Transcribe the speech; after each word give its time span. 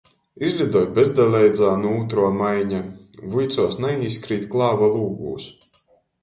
Izlidoj 0.45 0.85
bezdeleidzānu 0.93 1.91
ūtruo 1.97 2.29
maiņa. 2.37 2.79
Vuicuos 3.35 3.79
naīskrīt 3.85 4.49
klāva 4.55 4.91
lūgūs. 4.97 5.47